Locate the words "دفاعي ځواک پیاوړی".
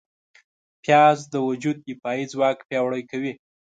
1.89-3.03